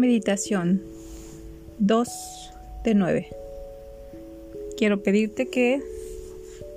[0.00, 0.80] Meditación
[1.78, 2.08] 2
[2.84, 3.28] de 9.
[4.78, 5.82] Quiero pedirte que,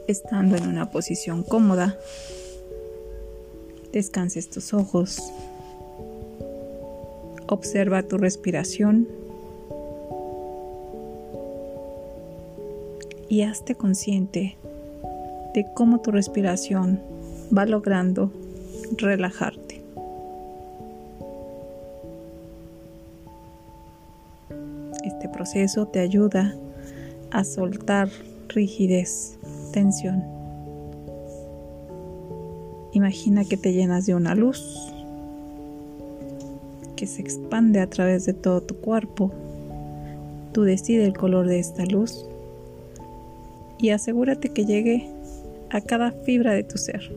[0.09, 1.97] estando en una posición cómoda,
[3.93, 5.23] descanses tus ojos,
[7.47, 9.07] observa tu respiración
[13.29, 14.57] y hazte consciente
[15.53, 16.99] de cómo tu respiración
[17.57, 18.33] va logrando
[18.97, 19.72] relajarte.
[25.23, 26.53] Este proceso te ayuda
[27.31, 28.09] a soltar
[28.49, 29.37] rigidez,
[29.71, 30.21] tensión.
[32.91, 34.91] Imagina que te llenas de una luz
[36.97, 39.31] que se expande a través de todo tu cuerpo.
[40.51, 42.25] Tú decides el color de esta luz
[43.77, 45.09] y asegúrate que llegue
[45.69, 47.09] a cada fibra de tu ser,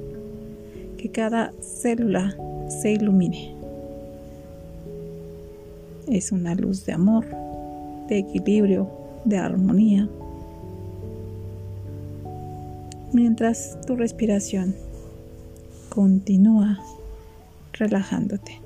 [0.96, 2.37] que cada célula
[2.68, 3.57] se ilumine.
[6.07, 7.26] Es una luz de amor,
[8.09, 8.88] de equilibrio,
[9.24, 10.09] de armonía.
[13.13, 14.74] Mientras tu respiración
[15.88, 16.79] continúa
[17.73, 18.60] relajándote.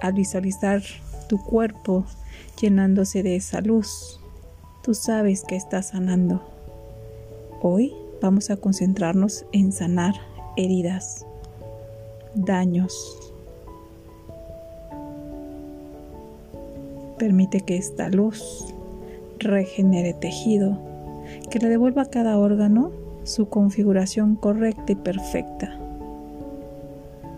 [0.00, 0.82] Al visualizar
[1.28, 2.04] tu cuerpo
[2.60, 4.20] llenándose de esa luz,
[4.82, 6.42] tú sabes que estás sanando.
[7.62, 10.14] Hoy vamos a concentrarnos en sanar
[10.56, 11.26] heridas,
[12.34, 13.34] daños,
[17.18, 18.74] Permite que esta luz
[19.38, 20.78] regenere tejido,
[21.50, 22.90] que le devuelva a cada órgano
[23.24, 25.78] su configuración correcta y perfecta.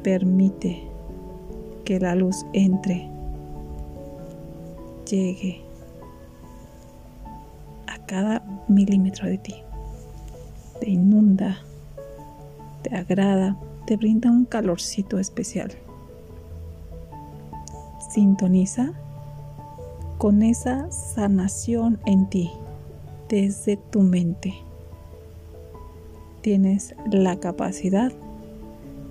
[0.03, 0.83] Permite
[1.85, 3.09] que la luz entre,
[5.09, 5.63] llegue
[7.87, 9.55] a cada milímetro de ti.
[10.81, 11.59] Te inunda,
[12.83, 13.57] te agrada,
[13.87, 15.71] te brinda un calorcito especial.
[18.11, 18.93] Sintoniza
[20.19, 22.51] con esa sanación en ti
[23.29, 24.53] desde tu mente.
[26.41, 28.13] Tienes la capacidad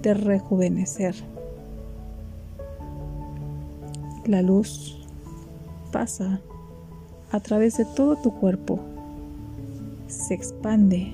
[0.01, 1.15] de rejuvenecer.
[4.25, 5.07] La luz
[5.93, 6.41] pasa
[7.31, 8.79] a través de todo tu cuerpo.
[10.07, 11.13] Se expande.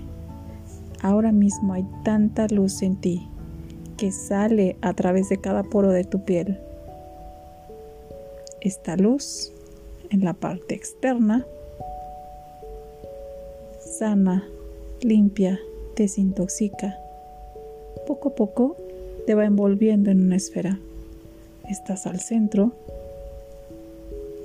[1.03, 3.27] Ahora mismo hay tanta luz en ti
[3.97, 6.59] que sale a través de cada poro de tu piel.
[8.61, 9.51] Esta luz
[10.13, 11.43] en la parte externa,
[13.79, 14.47] sana,
[15.01, 15.59] limpia,
[15.95, 16.99] desintoxica.
[18.05, 18.77] Poco a poco
[19.25, 20.79] te va envolviendo en una esfera.
[21.67, 22.73] Estás al centro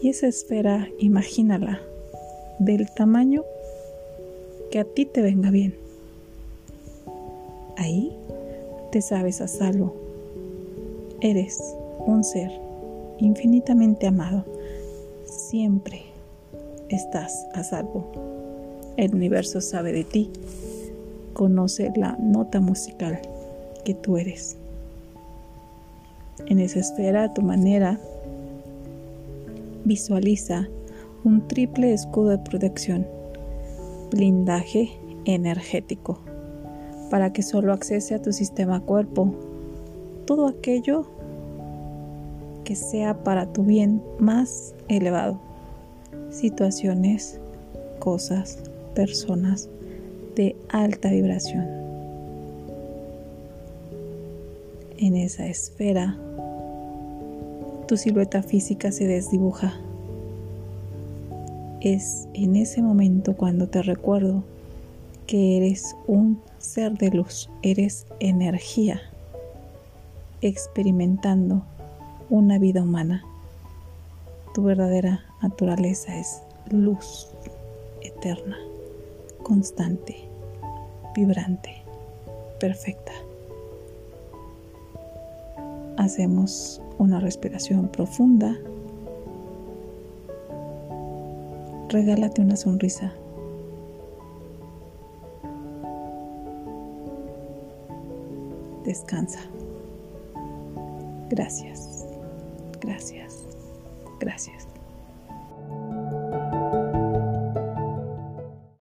[0.03, 1.81] y esa esfera, imagínala
[2.59, 3.45] del tamaño
[4.71, 5.75] que a ti te venga bien.
[7.77, 8.17] Ahí
[8.91, 9.95] te sabes a salvo.
[11.21, 11.61] Eres
[12.07, 12.51] un ser
[13.19, 14.45] infinitamente amado
[15.49, 16.03] siempre
[16.91, 18.13] estás a salvo.
[18.99, 20.31] El universo sabe de ti,
[21.33, 23.21] conoce la nota musical
[23.85, 24.59] que tú eres.
[26.47, 27.99] En esa esfera, a tu manera,
[29.85, 30.69] visualiza
[31.25, 33.07] un triple escudo de protección,
[34.11, 34.91] blindaje
[35.25, 36.21] energético,
[37.11, 39.35] para que solo accese a tu sistema cuerpo
[40.27, 41.07] todo aquello
[42.69, 45.41] que sea para tu bien más elevado.
[46.29, 47.41] Situaciones,
[47.99, 48.59] cosas,
[48.95, 49.71] personas
[50.37, 51.67] de alta vibración.
[54.99, 56.19] En esa esfera,
[57.87, 59.73] tu silueta física se desdibuja.
[61.81, 64.45] Es en ese momento cuando te recuerdo
[65.27, 69.01] que eres un ser de luz, eres energía,
[70.43, 71.65] experimentando
[72.31, 73.25] una vida humana.
[74.55, 77.29] Tu verdadera naturaleza es luz
[78.03, 78.57] eterna,
[79.43, 80.29] constante,
[81.15, 81.83] vibrante,
[82.61, 83.13] perfecta.
[85.97, 88.57] Hacemos una respiración profunda.
[91.89, 93.13] Regálate una sonrisa.
[98.85, 99.41] Descansa.
[101.31, 101.98] Gracias.
[102.81, 103.47] Gracias.
[104.21, 104.69] Gracias.